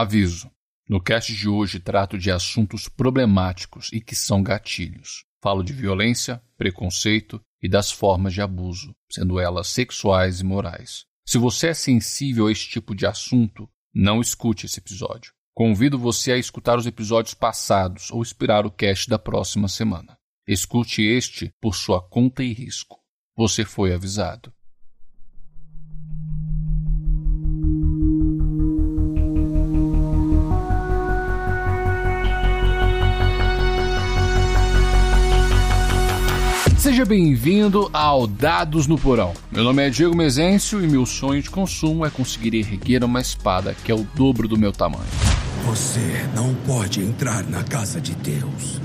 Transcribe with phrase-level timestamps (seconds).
[0.00, 0.50] Aviso:
[0.88, 5.26] no cast de hoje trato de assuntos problemáticos e que são gatilhos.
[5.42, 11.04] Falo de violência, preconceito e das formas de abuso, sendo elas sexuais e morais.
[11.26, 15.34] Se você é sensível a esse tipo de assunto, não escute esse episódio.
[15.54, 20.16] Convido você a escutar os episódios passados ou esperar o cast da próxima semana.
[20.48, 22.98] Escute este por sua conta e risco.
[23.36, 24.50] Você foi avisado.
[36.80, 39.34] Seja bem-vindo ao Dados no Porão.
[39.52, 43.76] Meu nome é Diego Mezencio e meu sonho de consumo é conseguir erguer uma espada
[43.84, 45.04] que é o dobro do meu tamanho.
[45.66, 48.80] Você não pode entrar na casa de Deus.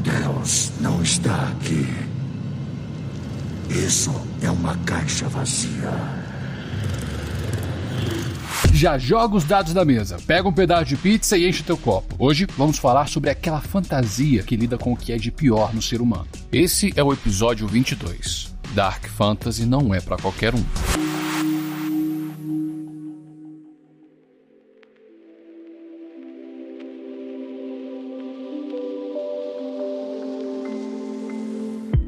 [0.00, 1.88] Deus não está aqui.
[3.70, 4.12] Isso
[4.42, 5.90] é uma caixa vazia.
[8.72, 12.14] Já joga os dados da mesa, pega um pedaço de pizza e enche teu copo.
[12.18, 15.82] Hoje vamos falar sobre aquela fantasia que lida com o que é de pior no
[15.82, 16.26] ser humano.
[16.50, 18.52] Esse é o episódio 22.
[18.74, 20.64] Dark Fantasy não é para qualquer um.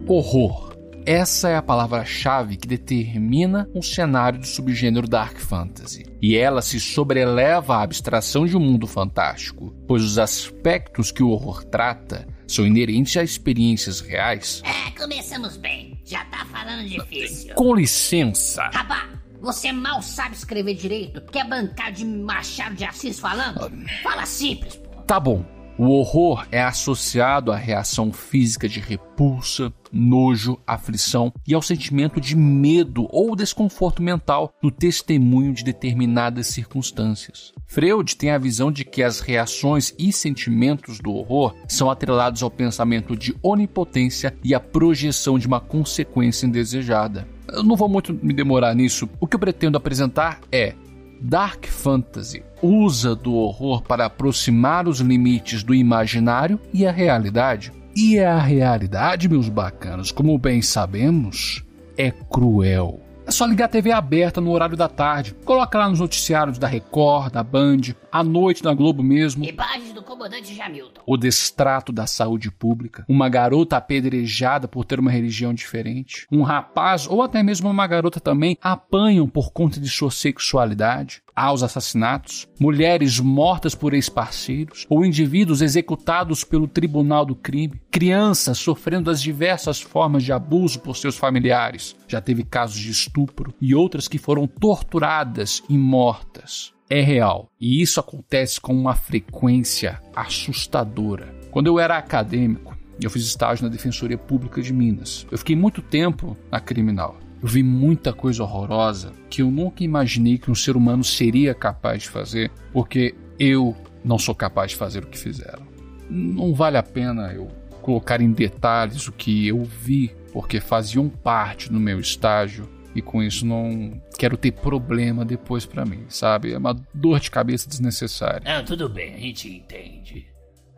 [0.06, 0.64] Horror
[1.07, 6.07] essa é a palavra-chave que determina um cenário do subgênero Dark Fantasy.
[6.21, 11.31] E ela se sobreleva à abstração de um mundo fantástico, pois os aspectos que o
[11.31, 14.63] horror trata são inerentes a experiências reais.
[14.65, 15.99] É, começamos bem.
[16.05, 17.55] Já tá falando difícil.
[17.55, 18.65] Com licença.
[18.73, 19.09] Rapá,
[19.41, 21.21] você mal sabe escrever direito?
[21.31, 23.71] Quer bancar de Machado de Assis falando?
[24.03, 25.03] Fala simples, pô.
[25.03, 25.54] Tá bom.
[25.77, 32.36] O horror é associado à reação física de repulsa, nojo, aflição e ao sentimento de
[32.36, 37.52] medo ou desconforto mental no testemunho de determinadas circunstâncias.
[37.67, 42.50] Freud tem a visão de que as reações e sentimentos do horror são atrelados ao
[42.50, 47.27] pensamento de onipotência e à projeção de uma consequência indesejada.
[47.52, 49.08] Eu não vou muito me demorar nisso.
[49.18, 50.74] O que eu pretendo apresentar é
[51.20, 57.73] Dark Fantasy usa do horror para aproximar os limites do imaginário e a realidade.
[57.97, 61.64] E a realidade, meus bacanas, como bem sabemos,
[61.97, 63.01] é cruel.
[63.27, 65.35] É só ligar a TV aberta no horário da tarde.
[65.45, 69.45] Coloca lá nos noticiários da Record, da Band, à noite na Globo mesmo.
[69.45, 71.03] Imagens do comandante Jamilton.
[71.07, 73.05] O destrato da saúde pública.
[73.09, 76.27] Uma garota apedrejada por ter uma religião diferente.
[76.31, 81.63] Um rapaz, ou até mesmo uma garota também, apanham por conta de sua sexualidade aos
[81.63, 89.20] assassinatos, mulheres mortas por ex-parceiros ou indivíduos executados pelo tribunal do crime, crianças sofrendo as
[89.20, 91.97] diversas formas de abuso por seus familiares.
[92.07, 96.73] Já teve casos de estupro e outras que foram torturadas e mortas.
[96.89, 101.34] É real, e isso acontece com uma frequência assustadora.
[101.50, 105.27] Quando eu era acadêmico, eu fiz estágio na Defensoria Pública de Minas.
[105.30, 107.17] Eu fiquei muito tempo na criminal.
[107.42, 112.02] Eu vi muita coisa horrorosa que eu nunca imaginei que um ser humano seria capaz
[112.02, 113.74] de fazer, porque eu
[114.05, 115.66] não sou capaz de fazer o que fizeram.
[116.08, 117.48] Não vale a pena eu
[117.80, 123.23] colocar em detalhes o que eu vi, porque faziam parte do meu estágio e com
[123.23, 126.53] isso não quero ter problema depois para mim, sabe?
[126.53, 128.43] É uma dor de cabeça desnecessária.
[128.44, 130.27] Não, tudo bem, a gente entende.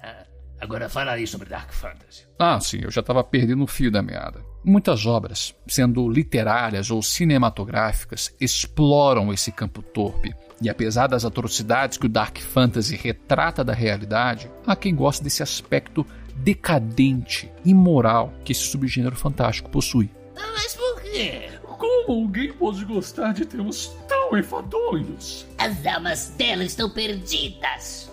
[0.03, 0.25] Ah,
[0.60, 2.27] agora fala aí sobre Dark Fantasy.
[2.38, 4.44] Ah, sim, eu já estava perdendo o fio da meada.
[4.65, 10.34] Muitas obras, sendo literárias ou cinematográficas, exploram esse campo torpe.
[10.60, 15.43] E apesar das atrocidades que o Dark Fantasy retrata da realidade, há quem goste desse
[15.43, 20.10] aspecto decadente, imoral que esse subgênero fantástico possui.
[20.37, 21.48] Ah, mas por quê?
[21.78, 25.47] Como alguém pode gostar de termos tão enfadonhos?
[25.59, 28.10] As almas dela estão perdidas.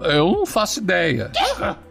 [0.00, 1.32] Eu não faço ideia.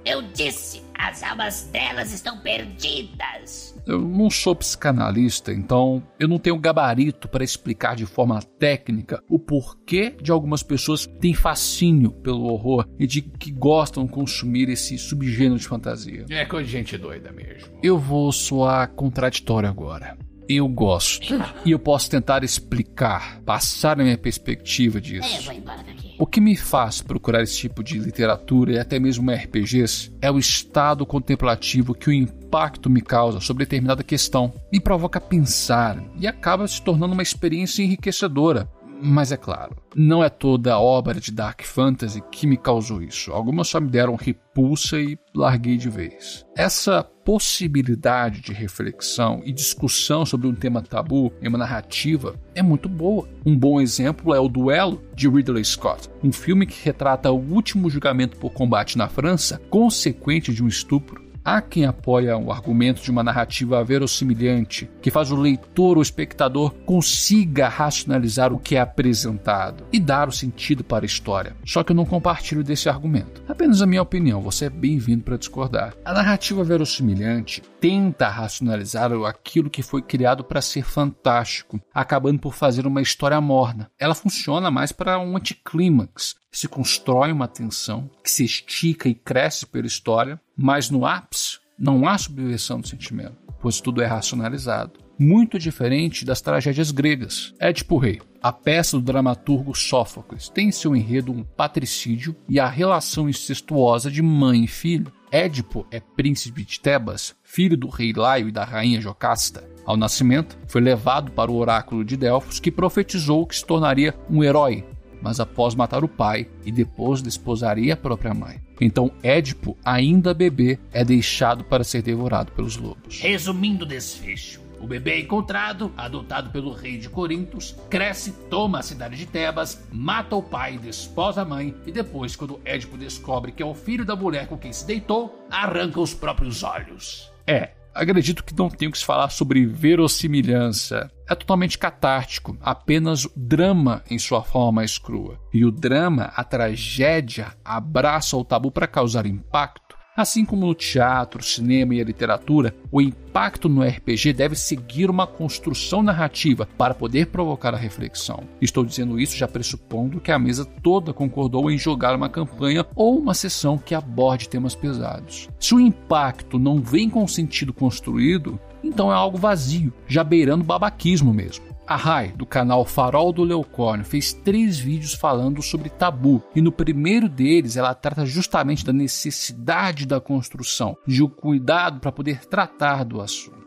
[0.06, 3.76] Eu disse, as almas delas estão perdidas.
[3.86, 9.38] Eu não sou psicanalista, então eu não tenho gabarito para explicar de forma técnica o
[9.38, 14.98] porquê de algumas pessoas têm fascínio pelo horror e de que gostam de consumir esse
[14.98, 16.26] subgênero de fantasia.
[16.30, 17.78] É coisa de gente doida mesmo.
[17.84, 20.18] Eu vou soar contraditório agora.
[20.48, 21.34] Eu gosto.
[21.66, 25.52] E eu posso tentar explicar, passar a minha perspectiva É, disso.
[25.64, 26.16] daqui.
[26.18, 30.38] O que me faz procurar esse tipo de literatura e até mesmo RPGs é o
[30.38, 34.54] estado contemplativo que o impacto me causa sobre determinada questão.
[34.72, 38.70] Me provoca pensar e acaba se tornando uma experiência enriquecedora.
[39.08, 43.32] Mas é claro, não é toda a obra de Dark Fantasy que me causou isso.
[43.32, 46.44] Algumas só me deram repulsa e larguei de vez.
[46.58, 52.90] Essa possibilidade de reflexão e discussão sobre um tema tabu em uma narrativa é muito
[52.90, 53.30] boa.
[53.46, 57.92] Um bom exemplo é o Duelo de Ridley Scott, um filme que retrata o último
[57.92, 63.12] julgamento por combate na França, consequente de um estupro Há quem apoia o argumento de
[63.12, 69.86] uma narrativa verossimilhante, que faz o leitor ou espectador consiga racionalizar o que é apresentado
[69.94, 71.56] e dar o sentido para a história.
[71.64, 73.44] Só que eu não compartilho desse argumento.
[73.48, 75.94] Apenas a minha opinião, você é bem-vindo para discordar.
[76.04, 82.88] A narrativa verossimilhante tenta racionalizar aquilo que foi criado para ser fantástico, acabando por fazer
[82.88, 83.92] uma história morna.
[84.00, 89.66] Ela funciona mais para um anticlímax, se constrói uma tensão que se estica e cresce
[89.66, 94.94] pela história, mas no ápice não há subversão do sentimento, pois tudo é racionalizado.
[95.20, 97.54] Muito diferente das tragédias gregas.
[97.60, 102.70] Édipo Rei, a peça do dramaturgo Sófocles, tem em seu enredo um patricídio e a
[102.70, 105.12] relação incestuosa de mãe e filho.
[105.32, 109.68] Édipo é príncipe de Tebas, filho do rei Laio e da rainha Jocasta.
[109.86, 114.44] Ao nascimento, foi levado para o oráculo de Delfos, que profetizou que se tornaria um
[114.44, 114.86] herói,
[115.26, 118.62] mas após matar o pai e depois desposaria a própria mãe.
[118.80, 123.20] Então Édipo, ainda bebê, é deixado para ser devorado pelos lobos.
[123.22, 124.62] Resumindo o desfecho.
[124.80, 129.84] O bebê é encontrado, adotado pelo rei de Corintos, cresce, toma a cidade de Tebas,
[129.92, 134.06] mata o pai, desposa a mãe e depois, quando Édipo descobre que é o filho
[134.06, 137.32] da mulher com quem se deitou, arranca os próprios olhos.
[137.48, 141.10] É, acredito que não tenho que se falar sobre verossimilhança.
[141.28, 145.40] É totalmente catártico, apenas drama em sua forma mais crua.
[145.54, 149.86] E o drama, a tragédia, abraça o tabu para causar impacto
[150.16, 155.28] Assim como no teatro, cinema e a literatura, o impacto no RPG deve seguir uma
[155.28, 158.46] construção narrativa para poder provocar a reflexão.
[158.62, 163.20] Estou dizendo isso já pressupondo que a mesa toda concordou em jogar uma campanha ou
[163.20, 165.50] uma sessão que aborde temas pesados.
[165.60, 171.34] Se o impacto não vem com sentido construído, então é algo vazio, já beirando babaquismo
[171.34, 171.66] mesmo.
[171.88, 176.72] A Rai, do canal Farol do Leucórnio, fez três vídeos falando sobre tabu, e no
[176.72, 183.04] primeiro deles ela trata justamente da necessidade da construção, de um cuidado para poder tratar
[183.04, 183.66] do assunto.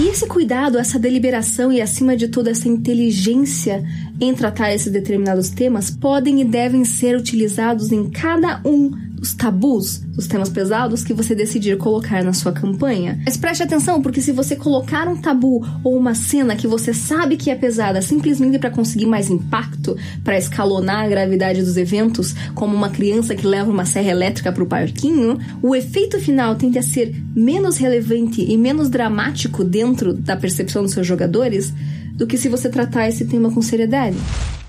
[0.00, 3.84] E esse cuidado, essa deliberação e, acima de tudo, essa inteligência
[4.20, 8.90] em tratar esses determinados temas podem e devem ser utilizados em cada um
[9.22, 13.20] os tabus, os temas pesados que você decidir colocar na sua campanha.
[13.24, 17.36] Mas preste atenção, porque se você colocar um tabu ou uma cena que você sabe
[17.36, 22.74] que é pesada simplesmente para conseguir mais impacto, para escalonar a gravidade dos eventos, como
[22.74, 26.82] uma criança que leva uma serra elétrica para o parquinho, o efeito final tende a
[26.82, 31.72] ser menos relevante e menos dramático dentro da percepção dos seus jogadores
[32.14, 34.16] do que se você tratar esse tema com seriedade.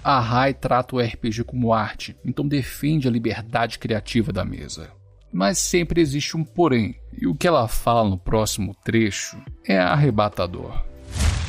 [0.03, 4.91] A Rai trata o RPG como arte, então defende a liberdade criativa da mesa.
[5.31, 10.92] Mas sempre existe um porém, e o que ela fala no próximo trecho é arrebatador.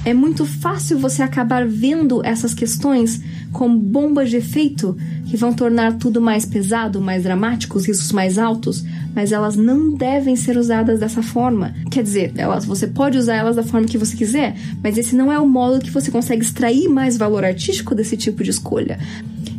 [0.05, 4.95] É muito fácil você acabar vendo essas questões como bombas de efeito
[5.27, 8.85] que vão tornar tudo mais pesado, mais dramático, os riscos mais altos,
[9.15, 11.75] mas elas não devem ser usadas dessa forma.
[11.91, 15.33] Quer dizer, elas, você pode usar elas da forma que você quiser, mas esse não
[15.33, 18.99] é o modo que você consegue extrair mais valor artístico desse tipo de escolha.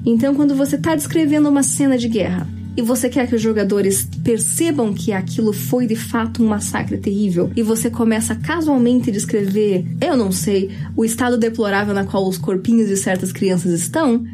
[0.05, 4.07] Então, quando você está descrevendo uma cena de guerra, e você quer que os jogadores
[4.23, 7.51] percebam que aquilo foi de fato um massacre terrível?
[7.55, 12.37] E você começa casualmente a descrever, eu não sei, o estado deplorável na qual os
[12.37, 14.25] corpinhos de certas crianças estão,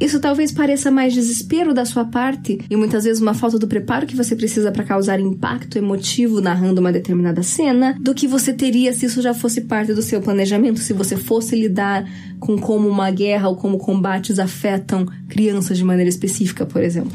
[0.00, 4.06] isso talvez pareça mais desespero da sua parte e muitas vezes uma falta do preparo
[4.06, 8.92] que você precisa para causar impacto emotivo narrando uma determinada cena, do que você teria
[8.92, 13.10] se isso já fosse parte do seu planejamento, se você fosse lidar com como uma
[13.10, 17.12] guerra ou como combates afetam crianças de maneira específica, por exemplo.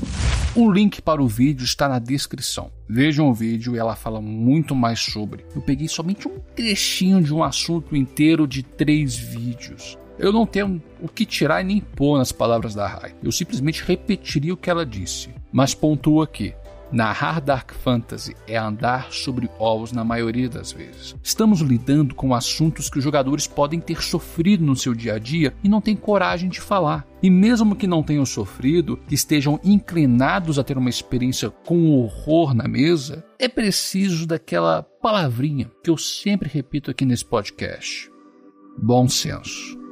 [0.56, 2.70] O link para o vídeo está na descrição.
[2.88, 5.46] Vejam o vídeo ela fala muito mais sobre.
[5.56, 9.98] Eu peguei somente um trechinho de um assunto inteiro de três vídeos.
[10.18, 13.16] Eu não tenho o que tirar nem pôr nas palavras da Rai.
[13.24, 15.30] Eu simplesmente repetiria o que ela disse.
[15.52, 16.54] Mas pontuo aqui.
[16.94, 21.16] Narrar Dark Fantasy é andar sobre ovos na maioria das vezes.
[21.24, 25.56] Estamos lidando com assuntos que os jogadores podem ter sofrido no seu dia a dia
[25.64, 27.04] e não têm coragem de falar.
[27.22, 32.54] E mesmo que não tenham sofrido, que estejam inclinados a ter uma experiência com horror
[32.54, 38.08] na mesa, é preciso daquela palavrinha que eu sempre repito aqui nesse podcast:
[38.78, 39.83] bom senso.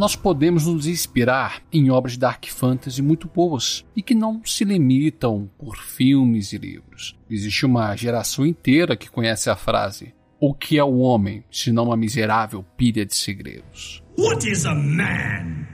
[0.00, 4.64] Nós podemos nos inspirar em obras de dark fantasy muito boas e que não se
[4.64, 7.18] limitam por filmes e livros.
[7.28, 11.84] Existe uma geração inteira que conhece a frase: O que é o homem, se não
[11.84, 14.02] uma miserável pilha de segredos?
[14.18, 15.66] What is a man?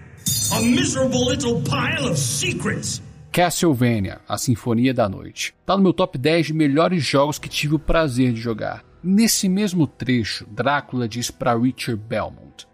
[0.50, 3.00] A miserable little pile of secrets.
[3.30, 5.54] Castlevania, a Sinfonia da Noite.
[5.64, 8.84] Tá no meu top 10 de melhores jogos que tive o prazer de jogar.
[9.04, 12.65] Nesse mesmo trecho, Drácula diz para Richard Belmont: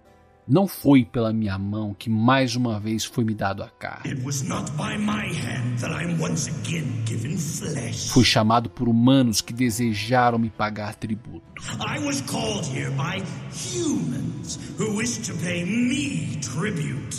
[0.47, 4.17] Não foi pela minha mão que mais uma vez foi me dado a carne.
[8.09, 11.63] Fui chamado por humanos que desejaram me pagar tributo.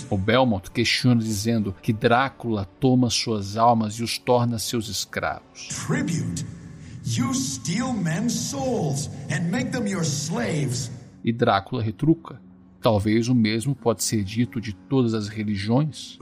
[0.09, 5.69] O Belmont questiona dizendo que Drácula toma suas almas e os torna seus escravos.
[5.87, 6.45] Tribute?
[7.05, 10.91] You steal men's souls and make them your slaves.
[11.23, 12.41] E Drácula retruca.
[12.83, 16.17] Talvez o mesmo pode ser dito de todas as religiões.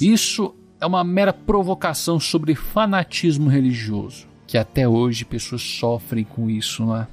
[0.00, 6.86] Isso é uma mera provocação sobre fanatismo religioso, que até hoje pessoas sofrem com isso,
[6.86, 7.06] não é?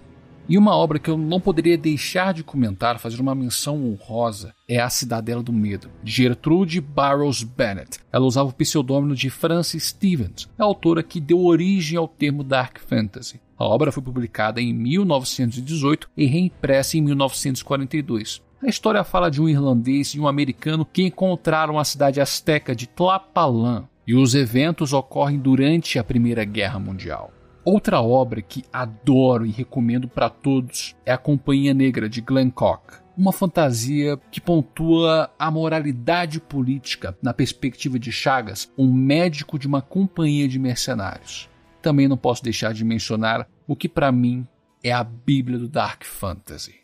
[0.47, 4.79] E uma obra que eu não poderia deixar de comentar, fazer uma menção honrosa, é
[4.79, 7.99] A Cidadela do Medo, de Gertrude Burroughs Bennett.
[8.09, 12.79] Ela usava o pseudônimo de Frances Stevens, a autora que deu origem ao termo Dark
[12.79, 13.41] Fantasy.
[13.57, 18.41] A obra foi publicada em 1918 e reimpressa em 1942.
[18.61, 22.87] A história fala de um irlandês e um americano que encontraram a cidade asteca de
[22.87, 27.31] Tlapalan, e os eventos ocorrem durante a Primeira Guerra Mundial.
[27.65, 32.93] Outra obra que adoro e recomendo para todos é A Companhia Negra de Glenn Cock.
[33.17, 39.81] Uma fantasia que pontua a moralidade política na perspectiva de Chagas, um médico de uma
[39.81, 41.49] companhia de mercenários.
[41.87, 44.45] Também não posso deixar de mencionar o que para mim
[44.83, 46.75] é a Bíblia do Dark Fantasy.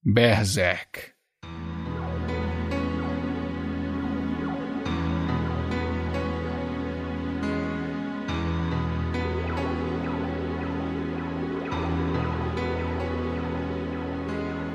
[0.00, 1.00] Berserk.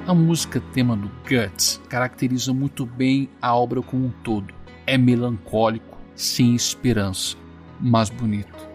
[0.05, 4.53] A música tema do Guts caracteriza muito bem a obra como um todo.
[4.85, 7.37] É melancólico, sem esperança,
[7.79, 8.72] mas bonito.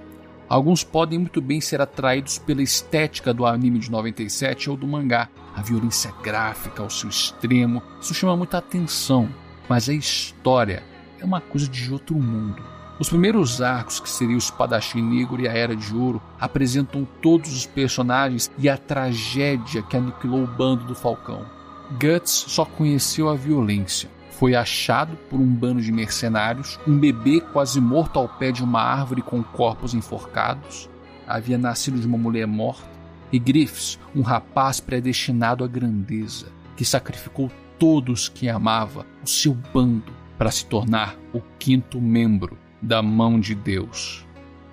[0.49, 5.29] Alguns podem muito bem ser atraídos pela estética do anime de 97 ou do mangá.
[5.55, 9.29] A violência gráfica ao seu extremo, isso chama muita atenção,
[9.69, 10.83] mas a história
[11.21, 12.63] é uma coisa de outro mundo.
[12.99, 17.53] Os primeiros arcos, que seriam o Espadachim Negro e a Era de Ouro, apresentam todos
[17.53, 21.45] os personagens e a tragédia que aniquilou o bando do Falcão.
[21.93, 24.11] Guts só conheceu a violência.
[24.39, 28.81] Foi achado por um bando de mercenários, um bebê quase morto ao pé de uma
[28.81, 30.89] árvore com corpos enforcados,
[31.27, 32.89] havia nascido de uma mulher morta,
[33.33, 40.13] e Griffiths, um rapaz predestinado à grandeza, que sacrificou todos que amava, o seu bando,
[40.39, 44.25] para se tornar o quinto membro da mão de Deus.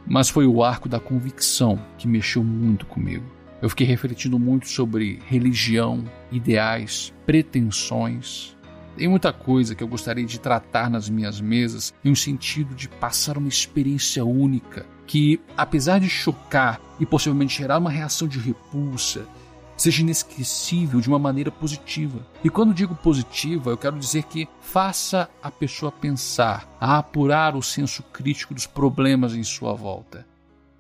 [0.06, 3.26] Mas foi o arco da convicção que mexeu muito comigo.
[3.64, 8.55] Eu fiquei refletindo muito sobre religião, ideais, pretensões.
[8.98, 12.88] Tem muita coisa que eu gostaria de tratar nas minhas mesas em um sentido de
[12.88, 19.28] passar uma experiência única que, apesar de chocar e possivelmente gerar uma reação de repulsa,
[19.76, 22.26] seja inesquecível de uma maneira positiva.
[22.42, 27.62] E quando digo positiva, eu quero dizer que faça a pessoa pensar, a apurar o
[27.62, 30.26] senso crítico dos problemas em sua volta.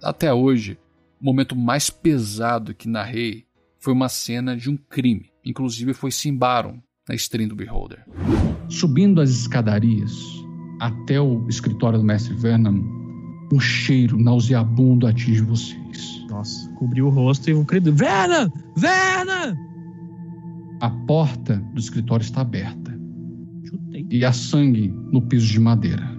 [0.02, 0.80] Até hoje,
[1.22, 3.46] o momento mais pesado que narrei
[3.78, 5.32] foi uma cena de um crime.
[5.44, 8.04] Inclusive foi Simbaron, na stream do Beholder.
[8.68, 10.12] Subindo as escadarias
[10.80, 12.82] até o escritório do mestre Vernon,
[13.54, 16.26] um cheiro nauseabundo atinge vocês.
[16.30, 17.94] Nossa, cobriu o rosto e o credo.
[17.94, 18.52] Verna!
[18.76, 19.56] Verna!
[20.82, 22.98] A porta do escritório está aberta.
[23.64, 24.06] Chutei.
[24.10, 26.16] E há sangue no piso de madeira.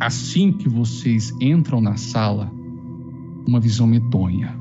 [0.00, 2.50] Assim que vocês entram na sala,
[3.46, 4.58] uma visão medonha.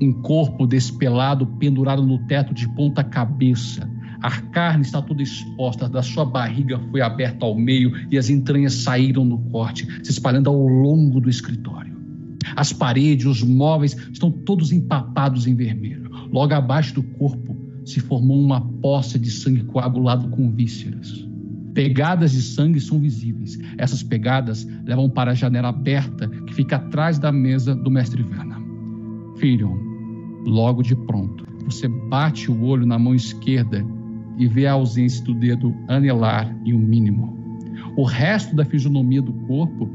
[0.00, 3.88] Um corpo despelado pendurado no teto de ponta cabeça.
[4.22, 8.74] A carne está toda exposta, da sua barriga foi aberta ao meio e as entranhas
[8.74, 11.98] saíram no corte, se espalhando ao longo do escritório.
[12.54, 16.10] As paredes, os móveis estão todos empapados em vermelho.
[16.30, 21.26] Logo abaixo do corpo se formou uma poça de sangue coagulado com vísceras.
[21.72, 23.58] Pegadas de sangue são visíveis.
[23.78, 28.60] Essas pegadas levam para a janela aberta que fica atrás da mesa do mestre Verna.
[29.36, 29.70] Filho,
[30.44, 33.84] logo de pronto, você bate o olho na mão esquerda
[34.40, 37.38] e vê a ausência do dedo anelar e o mínimo.
[37.94, 39.88] O resto da fisionomia do corpo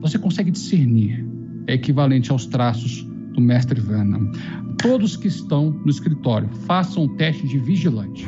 [0.00, 1.26] você consegue discernir
[1.66, 4.30] é equivalente aos traços do mestre Venom.
[4.80, 8.26] Todos que estão no escritório, façam um teste de vigilante.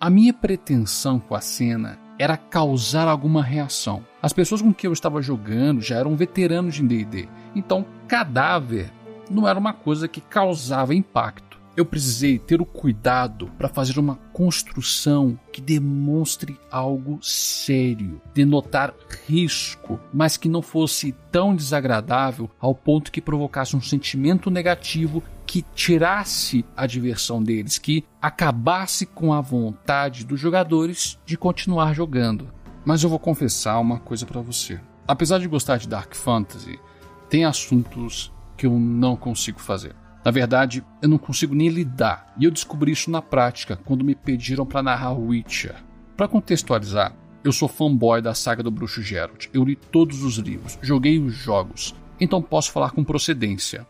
[0.00, 4.02] A minha pretensão com a cena era causar alguma reação.
[4.20, 8.90] As pessoas com quem eu estava jogando já eram veteranos de D&D, então cadáver
[9.30, 11.45] não era uma coisa que causava impacto
[11.76, 18.94] eu precisei ter o cuidado para fazer uma construção que demonstre algo sério, denotar
[19.26, 25.62] risco, mas que não fosse tão desagradável ao ponto que provocasse um sentimento negativo que
[25.74, 32.48] tirasse a diversão deles, que acabasse com a vontade dos jogadores de continuar jogando.
[32.84, 34.80] Mas eu vou confessar uma coisa para você.
[35.06, 36.80] Apesar de gostar de Dark Fantasy,
[37.28, 39.94] tem assuntos que eu não consigo fazer.
[40.26, 44.12] Na verdade, eu não consigo nem lidar, e eu descobri isso na prática quando me
[44.12, 45.76] pediram para narrar Witcher.
[46.16, 47.14] Para contextualizar,
[47.44, 49.46] eu sou fanboy da saga do Bruxo Geralt.
[49.54, 53.86] Eu li todos os livros, joguei os jogos, então posso falar com procedência.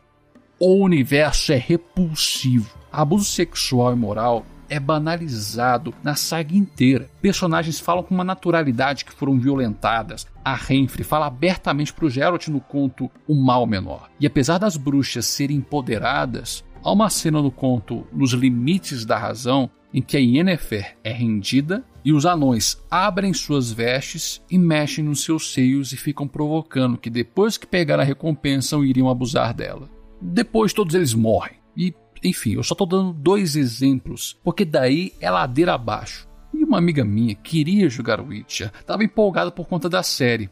[0.60, 2.76] O universo é repulsivo.
[2.92, 7.10] Abuso sexual e moral é banalizado na saga inteira.
[7.20, 10.26] Personagens falam com uma naturalidade que foram violentadas.
[10.44, 14.08] A Renfrey fala abertamente para o Geralt no conto O Mal Menor.
[14.20, 19.70] E apesar das bruxas serem empoderadas, há uma cena no conto Nos Limites da Razão
[19.92, 25.24] em que a Yennefer é rendida e os anões abrem suas vestes e mexem nos
[25.24, 29.88] seus seios e ficam provocando que depois que pegar a recompensa iriam abusar dela.
[30.20, 31.56] Depois todos eles morrem.
[31.76, 31.94] E
[32.26, 36.28] enfim, eu só estou dando dois exemplos, porque daí é ladeira abaixo.
[36.52, 40.50] E uma amiga minha queria jogar Witcher, estava empolgada por conta da série.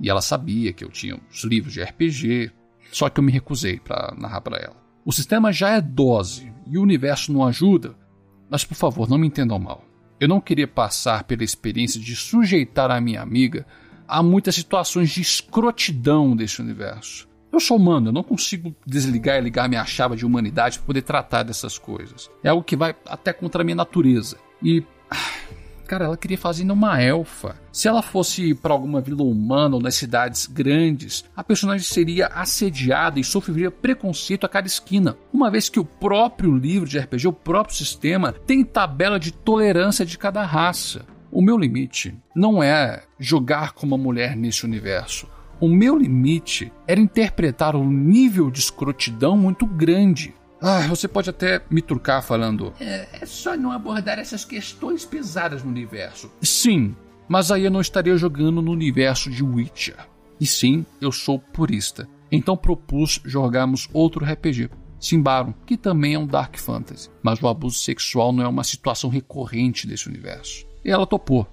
[0.00, 2.52] E ela sabia que eu tinha os livros de RPG,
[2.90, 4.76] só que eu me recusei para narrar para ela.
[5.04, 7.96] O sistema já é dose e o universo não ajuda,
[8.48, 9.84] mas por favor, não me entendam mal.
[10.20, 13.66] Eu não queria passar pela experiência de sujeitar a minha amiga
[14.06, 17.28] a muitas situações de escrotidão desse universo.
[17.52, 21.02] Eu sou humano, eu não consigo desligar e ligar minha chave de humanidade para poder
[21.02, 22.30] tratar dessas coisas.
[22.42, 24.38] É algo que vai até contra a minha natureza.
[24.62, 24.82] E.
[25.86, 27.54] Cara, ela queria fazer uma elfa.
[27.70, 33.20] Se ela fosse para alguma vila humana ou nas cidades grandes, a personagem seria assediada
[33.20, 37.32] e sofreria preconceito a cada esquina, uma vez que o próprio livro de RPG, o
[37.32, 41.04] próprio sistema, tem tabela de tolerância de cada raça.
[41.30, 45.28] O meu limite não é jogar como uma mulher nesse universo.
[45.62, 50.34] O meu limite era interpretar um nível de escrotidão muito grande.
[50.60, 52.74] Ah, você pode até me trucar falando.
[52.80, 56.32] É, é só não abordar essas questões pesadas no universo.
[56.42, 56.96] Sim,
[57.28, 59.94] mas aí eu não estaria jogando no universo de Witcher.
[60.40, 62.08] E sim, eu sou purista.
[62.28, 67.78] Então propus jogarmos outro RPG, Simbarum, que também é um Dark Fantasy, mas o abuso
[67.78, 70.66] sexual não é uma situação recorrente desse universo.
[70.84, 71.46] E ela topou.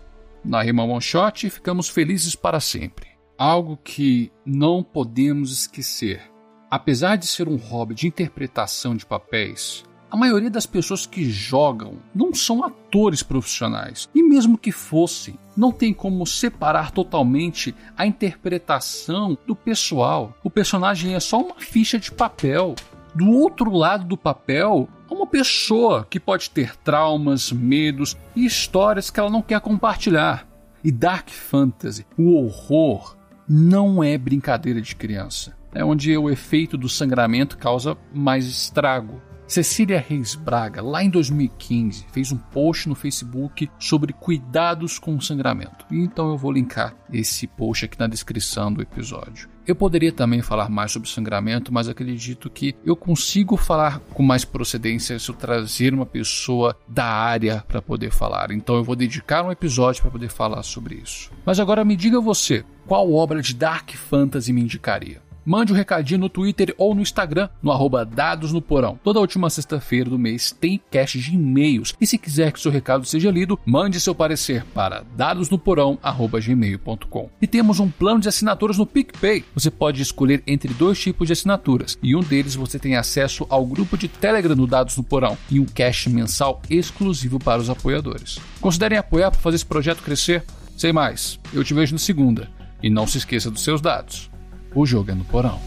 [0.43, 3.08] Na rima one shot ficamos felizes para sempre
[3.39, 6.21] algo que não podemos esquecer.
[6.69, 11.99] Apesar de ser um hobby de interpretação de papéis, a maioria das pessoas que jogam
[12.13, 14.09] não são atores profissionais.
[14.13, 20.35] E mesmo que fossem, não tem como separar totalmente a interpretação do pessoal.
[20.43, 22.75] O personagem é só uma ficha de papel.
[23.15, 29.09] Do outro lado do papel, há uma pessoa que pode ter traumas, medos e histórias
[29.09, 30.45] que ela não quer compartilhar.
[30.83, 33.17] E Dark Fantasy, o horror,
[33.49, 35.57] não é brincadeira de criança.
[35.73, 39.21] É onde o efeito do sangramento causa mais estrago.
[39.47, 45.21] Cecília Reis Braga, lá em 2015, fez um post no Facebook sobre cuidados com o
[45.21, 45.85] sangramento.
[45.89, 49.49] Então eu vou linkar esse post aqui na descrição do episódio.
[49.65, 54.45] Eu poderia também falar mais sobre sangramento, mas acredito que eu consigo falar com mais
[54.45, 58.51] procedência se eu trazer uma pessoa da área para poder falar.
[58.51, 61.31] Então eu vou dedicar um episódio para poder falar sobre isso.
[61.45, 65.21] Mas agora me diga você, qual obra de Dark Fantasy me indicaria?
[65.45, 68.99] mande um recadinho no Twitter ou no Instagram, no arroba Dados no Porão.
[69.03, 71.95] Toda última sexta-feira do mês tem cast de e-mails.
[71.99, 77.29] E se quiser que seu recado seja lido, mande seu parecer para dadosnoporão.gmail.com.
[77.41, 79.43] E temos um plano de assinaturas no PicPay.
[79.55, 81.97] Você pode escolher entre dois tipos de assinaturas.
[82.03, 85.59] E um deles você tem acesso ao grupo de Telegram do Dados no Porão e
[85.59, 88.37] um cast mensal exclusivo para os apoiadores.
[88.61, 90.43] Considerem apoiar para fazer esse projeto crescer?
[90.77, 92.58] Sem mais, eu te vejo na segunda.
[92.81, 94.29] E não se esqueça dos seus dados.
[94.73, 95.59] O jogo é no porão.